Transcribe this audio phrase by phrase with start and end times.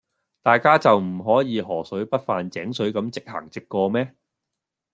[0.41, 4.15] 大家就唔可以河水不犯井水咁直行直過咩?